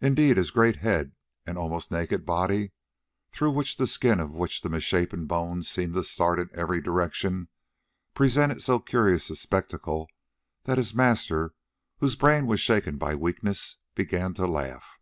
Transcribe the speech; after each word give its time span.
Indeed 0.00 0.38
his 0.38 0.50
great 0.50 0.78
head 0.80 1.12
and 1.46 1.56
almost 1.56 1.92
naked 1.92 2.26
body, 2.26 2.72
through 3.30 3.62
the 3.78 3.86
skin 3.86 4.18
of 4.18 4.32
which 4.34 4.62
the 4.62 4.68
misshapen 4.68 5.26
bones 5.26 5.70
seemed 5.70 5.94
to 5.94 6.02
start 6.02 6.40
in 6.40 6.50
every 6.52 6.80
direction, 6.80 7.46
presented 8.12 8.60
so 8.60 8.80
curious 8.80 9.30
a 9.30 9.36
spectacle 9.36 10.08
that 10.64 10.78
his 10.78 10.96
master, 10.96 11.54
whose 11.98 12.16
brain 12.16 12.48
was 12.48 12.58
shaken 12.58 12.98
by 12.98 13.14
weakness, 13.14 13.76
began 13.94 14.34
to 14.34 14.48
laugh. 14.48 14.98